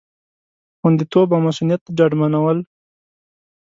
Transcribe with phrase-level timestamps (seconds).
[0.79, 2.57] خوندیتوب او مصئونیت ډاډمنول